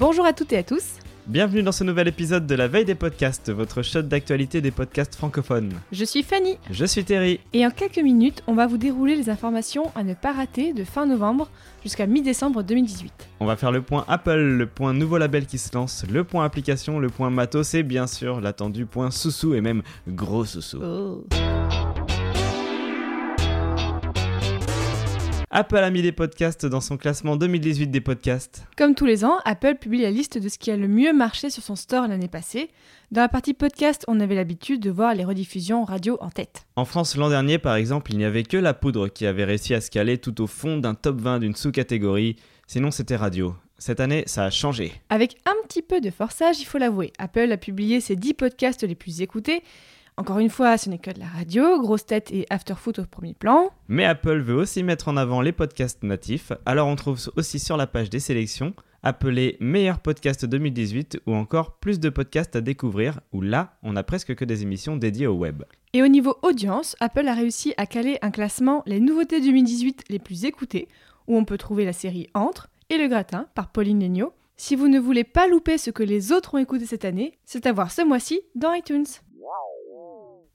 [0.00, 0.98] Bonjour à toutes et à tous.
[1.28, 5.14] Bienvenue dans ce nouvel épisode de la veille des podcasts, votre shot d'actualité des podcasts
[5.14, 5.72] francophones.
[5.92, 6.58] Je suis Fanny.
[6.68, 7.38] Je suis Terry.
[7.52, 10.82] Et en quelques minutes, on va vous dérouler les informations à ne pas rater de
[10.82, 11.48] fin novembre
[11.84, 13.28] jusqu'à mi-décembre 2018.
[13.38, 16.44] On va faire le point Apple, le point nouveau label qui se lance, le point
[16.44, 20.82] application, le point matos et bien sûr l'attendu point sous-sous et même gros sous-sous.
[20.82, 21.24] Oh.
[25.56, 28.66] Apple a mis des podcasts dans son classement 2018 des podcasts.
[28.76, 31.48] Comme tous les ans, Apple publie la liste de ce qui a le mieux marché
[31.48, 32.70] sur son store l'année passée.
[33.12, 36.66] Dans la partie podcast, on avait l'habitude de voir les rediffusions radio en tête.
[36.74, 39.74] En France l'an dernier par exemple, il n'y avait que la poudre qui avait réussi
[39.74, 42.34] à se caler tout au fond d'un top 20 d'une sous-catégorie,
[42.66, 43.54] sinon c'était radio.
[43.78, 44.92] Cette année, ça a changé.
[45.08, 48.82] Avec un petit peu de forçage, il faut l'avouer, Apple a publié ses 10 podcasts
[48.82, 49.62] les plus écoutés.
[50.16, 53.34] Encore une fois, ce n'est que de la radio, Grosse Tête et Afterfoot au premier
[53.34, 53.70] plan.
[53.88, 57.76] Mais Apple veut aussi mettre en avant les podcasts natifs, alors on trouve aussi sur
[57.76, 63.20] la page des sélections appelé Meilleur podcast 2018 ou encore plus de podcasts à découvrir,
[63.32, 65.62] où là, on a presque que des émissions dédiées au web.
[65.92, 70.18] Et au niveau audience, Apple a réussi à caler un classement Les nouveautés 2018 les
[70.18, 70.88] plus écoutées,
[71.28, 74.32] où on peut trouver la série Entre et Le Gratin par Pauline Legnaud.
[74.56, 77.66] Si vous ne voulez pas louper ce que les autres ont écouté cette année, c'est
[77.66, 79.04] à voir ce mois-ci dans iTunes.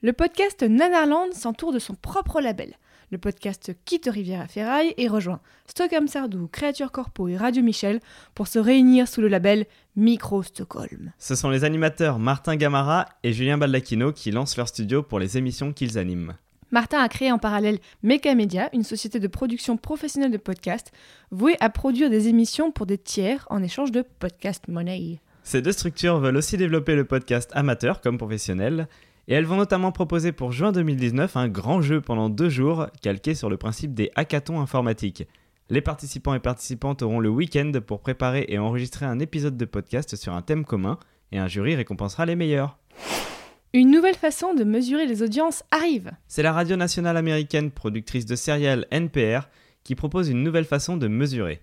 [0.00, 2.74] Le podcast Nanarland s'entoure de son propre label.
[3.10, 7.98] Le podcast quitte Rivière à Ferraille et rejoint Stockholm Sardou, Créature Corpo et Radio Michel
[8.36, 11.10] pour se réunir sous le label Micro Stockholm.
[11.18, 15.36] Ce sont les animateurs Martin Gamara et Julien Baldacchino qui lancent leur studio pour les
[15.36, 16.36] émissions qu'ils animent.
[16.70, 20.92] Martin a créé en parallèle Mecha Media, une société de production professionnelle de podcasts
[21.32, 25.18] vouée à produire des émissions pour des tiers en échange de podcast money.
[25.42, 28.86] Ces deux structures veulent aussi développer le podcast amateur comme professionnel
[29.28, 33.34] et elles vont notamment proposer pour juin 2019 un grand jeu pendant deux jours calqué
[33.34, 35.28] sur le principe des hackathons informatiques.
[35.68, 40.16] Les participants et participantes auront le week-end pour préparer et enregistrer un épisode de podcast
[40.16, 40.98] sur un thème commun
[41.30, 42.78] et un jury récompensera les meilleurs.
[43.74, 46.10] Une nouvelle façon de mesurer les audiences arrive.
[46.26, 49.50] C'est la radio nationale américaine productrice de céréales NPR
[49.84, 51.60] qui propose une nouvelle façon de mesurer.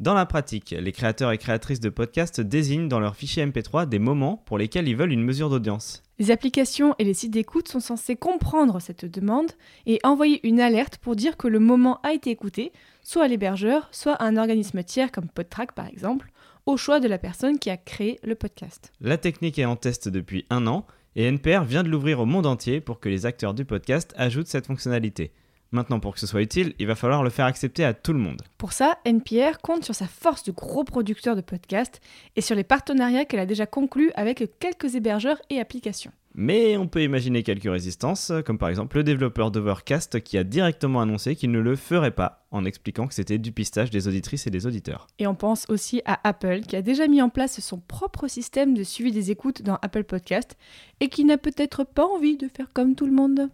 [0.00, 4.00] Dans la pratique, les créateurs et créatrices de podcasts désignent dans leur fichier MP3 des
[4.00, 6.02] moments pour lesquels ils veulent une mesure d'audience.
[6.18, 9.52] Les applications et les sites d'écoute sont censés comprendre cette demande
[9.86, 12.72] et envoyer une alerte pour dire que le moment a été écouté,
[13.04, 16.32] soit à l'hébergeur, soit à un organisme tiers comme PodTrack par exemple,
[16.66, 18.92] au choix de la personne qui a créé le podcast.
[19.00, 22.46] La technique est en test depuis un an et NPR vient de l'ouvrir au monde
[22.46, 25.30] entier pour que les acteurs du podcast ajoutent cette fonctionnalité.
[25.72, 28.18] Maintenant, pour que ce soit utile, il va falloir le faire accepter à tout le
[28.18, 28.42] monde.
[28.58, 32.00] Pour ça, NPR compte sur sa force de gros producteur de podcasts
[32.36, 36.12] et sur les partenariats qu'elle a déjà conclus avec quelques hébergeurs et applications.
[36.36, 41.00] Mais on peut imaginer quelques résistances, comme par exemple le développeur d'Overcast qui a directement
[41.00, 44.50] annoncé qu'il ne le ferait pas, en expliquant que c'était du pistage des auditrices et
[44.50, 45.06] des auditeurs.
[45.20, 48.74] Et on pense aussi à Apple qui a déjà mis en place son propre système
[48.74, 50.56] de suivi des écoutes dans Apple Podcast
[50.98, 53.48] et qui n'a peut-être pas envie de faire comme tout le monde.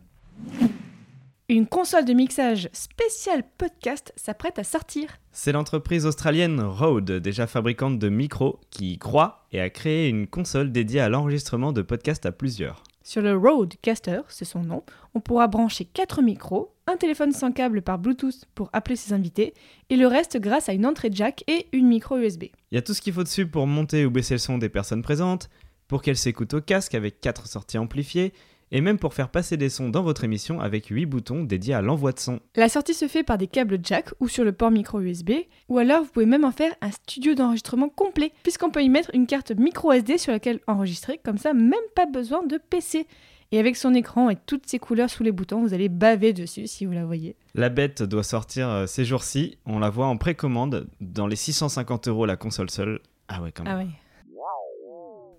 [1.50, 5.16] Une console de mixage spéciale podcast s'apprête à sortir.
[5.32, 10.28] C'est l'entreprise australienne Rode, déjà fabricante de micros, qui y croit et a créé une
[10.28, 12.84] console dédiée à l'enregistrement de podcasts à plusieurs.
[13.02, 14.84] Sur le Rodecaster, c'est son nom,
[15.14, 19.52] on pourra brancher 4 micros, un téléphone sans câble par Bluetooth pour appeler ses invités,
[19.88, 22.44] et le reste grâce à une entrée jack et une micro USB.
[22.70, 24.68] Il y a tout ce qu'il faut dessus pour monter ou baisser le son des
[24.68, 25.50] personnes présentes,
[25.88, 28.32] pour qu'elles s'écoutent au casque avec 4 sorties amplifiées,
[28.72, 31.82] et même pour faire passer des sons dans votre émission avec 8 boutons dédiés à
[31.82, 32.41] l'envoi de son.
[32.56, 35.32] La sortie se fait par des câbles jack ou sur le port micro USB,
[35.69, 39.10] ou alors vous pouvez même en faire un studio d'enregistrement complet, puisqu'on peut y mettre
[39.14, 43.06] une carte micro SD sur laquelle enregistrer, comme ça même pas besoin de PC.
[43.53, 46.69] Et avec son écran et toutes ses couleurs sous les boutons, vous allez baver dessus
[46.69, 47.34] si vous la voyez.
[47.54, 52.06] La bête doit sortir euh, ces jours-ci, on la voit en précommande, dans les 650
[52.06, 53.00] euros la console seule.
[53.26, 53.72] Ah ouais quand même.
[53.75, 53.91] Ah ouais.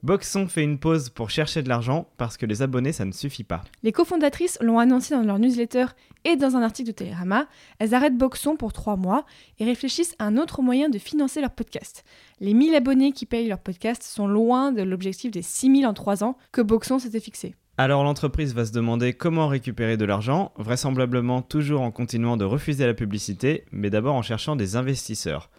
[0.04, 3.44] Boxon fait une pause pour chercher de l'argent parce que les abonnés ça ne suffit
[3.44, 3.64] pas.
[3.84, 5.86] Les cofondatrices l'ont annoncé dans leur newsletter
[6.26, 7.46] et dans un article de Télérama.
[7.78, 9.28] Elles arrêtent Boxon pour trois mois
[9.60, 12.04] et réfléchissent à un autre moyen de financer leur podcast.
[12.40, 16.24] Les 1000 abonnés qui payent leur podcast sont loin de l'objectif des 6000 en trois
[16.24, 17.54] ans que Boxon s'était fixé.
[17.78, 22.88] Alors l'entreprise va se demander comment récupérer de l'argent, vraisemblablement toujours en continuant de refuser
[22.88, 25.52] la publicité, mais d'abord en cherchant des investisseurs.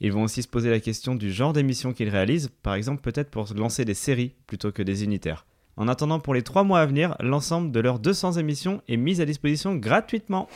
[0.00, 3.30] Ils vont aussi se poser la question du genre d'émission qu'ils réalisent, par exemple peut-être
[3.30, 5.44] pour lancer des séries plutôt que des unitaires.
[5.76, 9.20] En attendant pour les 3 mois à venir, l'ensemble de leurs 200 émissions est mis
[9.20, 10.48] à disposition gratuitement.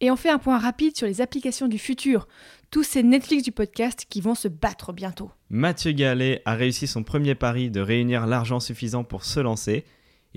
[0.00, 2.28] Et on fait un point rapide sur les applications du futur,
[2.70, 5.30] tous ces Netflix du podcast qui vont se battre bientôt.
[5.50, 9.84] Mathieu Gallet a réussi son premier pari de réunir l'argent suffisant pour se lancer.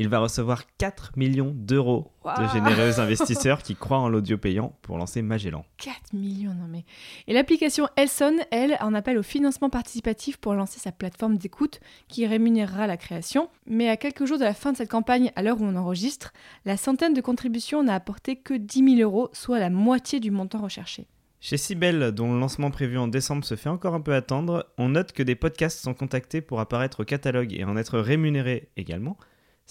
[0.01, 4.97] Il va recevoir 4 millions d'euros de généreux investisseurs qui croient en l'audio payant pour
[4.97, 5.63] lancer Magellan.
[5.77, 6.85] 4 millions, non mais.
[7.27, 12.25] Et l'application Elson, elle, en appelle au financement participatif pour lancer sa plateforme d'écoute qui
[12.25, 13.47] rémunérera la création.
[13.67, 16.33] Mais à quelques jours de la fin de cette campagne, à l'heure où on enregistre,
[16.65, 20.63] la centaine de contributions n'a apporté que 10 000 euros, soit la moitié du montant
[20.63, 21.05] recherché.
[21.41, 24.89] Chez Sibel, dont le lancement prévu en décembre se fait encore un peu attendre, on
[24.89, 29.15] note que des podcasts sont contactés pour apparaître au catalogue et en être rémunérés également.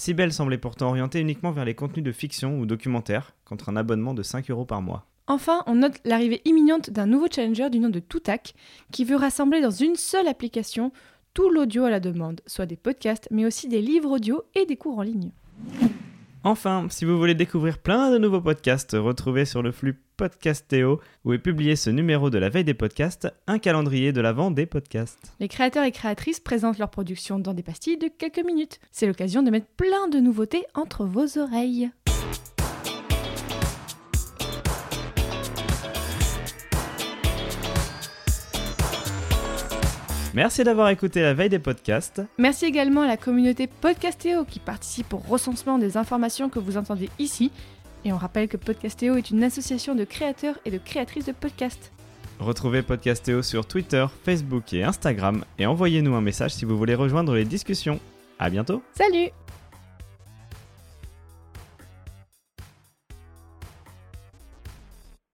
[0.00, 4.14] Sibel semblait pourtant orienté uniquement vers les contenus de fiction ou documentaires, contre un abonnement
[4.14, 5.04] de 5 euros par mois.
[5.26, 8.54] Enfin, on note l'arrivée imminente d'un nouveau challenger du nom de Toutac,
[8.92, 10.90] qui veut rassembler dans une seule application
[11.34, 14.78] tout l'audio à la demande, soit des podcasts, mais aussi des livres audio et des
[14.78, 15.32] cours en ligne.
[16.44, 21.32] Enfin, si vous voulez découvrir plein de nouveaux podcasts, retrouvez sur le flux Podcastéo, où
[21.32, 25.32] est publié ce numéro de la veille des podcasts, un calendrier de l'avant des podcasts.
[25.40, 28.80] Les créateurs et créatrices présentent leur production dans des pastilles de quelques minutes.
[28.92, 31.90] C'est l'occasion de mettre plein de nouveautés entre vos oreilles.
[40.34, 42.22] Merci d'avoir écouté la veille des podcasts.
[42.36, 47.08] Merci également à la communauté Podcastéo qui participe au recensement des informations que vous entendez
[47.18, 47.50] ici.
[48.04, 51.92] Et on rappelle que Podcastéo est une association de créateurs et de créatrices de podcasts.
[52.38, 57.34] Retrouvez Podcastéo sur Twitter, Facebook et Instagram et envoyez-nous un message si vous voulez rejoindre
[57.34, 58.00] les discussions.
[58.38, 59.28] À bientôt Salut